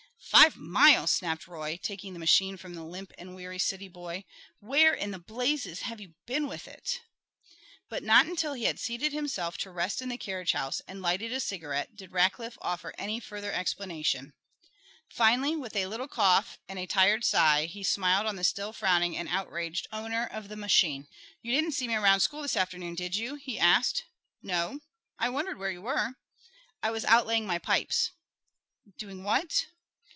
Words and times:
"Five 0.29 0.55
miles?" 0.55 1.11
snapped 1.11 1.45
Roy, 1.47 1.77
taking 1.81 2.13
the 2.13 2.19
machine 2.19 2.55
from 2.55 2.73
the 2.73 2.83
limp 2.85 3.11
and 3.17 3.35
weary 3.35 3.59
city 3.59 3.89
boy. 3.89 4.23
"Where 4.59 4.93
in 4.93 5.11
blazes 5.19 5.81
have 5.81 5.99
you 5.99 6.13
been 6.25 6.47
with 6.47 6.67
it?" 6.69 7.01
But 7.89 8.03
not 8.03 8.27
until 8.27 8.53
he 8.53 8.63
had 8.65 8.79
seated 8.79 9.11
himself 9.11 9.57
to 9.57 9.71
rest 9.71 10.01
in 10.01 10.07
the 10.09 10.19
carriage 10.19 10.53
house, 10.53 10.79
and 10.87 11.01
lighted 11.01 11.33
a 11.33 11.41
cigarette, 11.41 11.97
did 11.97 12.13
Rackliff 12.13 12.57
offer 12.61 12.93
any 12.97 13.19
further 13.19 13.51
explanation. 13.51 14.31
Finally, 15.09 15.57
with 15.57 15.75
a 15.75 15.87
little 15.87 16.07
cough 16.07 16.59
and 16.69 16.77
a 16.79 16.85
tired 16.85 17.25
sigh, 17.25 17.65
he 17.65 17.83
smiled 17.83 18.27
on 18.27 18.37
the 18.37 18.45
still 18.45 18.71
frowning 18.71 19.17
and 19.17 19.27
outraged 19.27 19.87
owner 19.91 20.25
of 20.27 20.47
the 20.47 20.55
machine. 20.55 21.07
"You 21.41 21.51
didn't 21.51 21.73
see 21.73 21.87
me 21.89 21.95
around 21.95 22.19
school 22.21 22.43
this 22.43 22.55
afternoon, 22.55 22.93
did 22.95 23.15
you?" 23.15 23.35
he 23.35 23.59
asked. 23.59 24.05
"No. 24.41 24.79
I 25.19 25.29
wondered 25.29 25.57
where 25.57 25.71
you 25.71 25.81
were." 25.81 26.13
"I 26.81 26.89
was 26.91 27.03
out 27.05 27.25
laying 27.25 27.47
my 27.47 27.57
pipes." 27.57 28.11
"Doing 28.97 29.23
what?" 29.23 29.65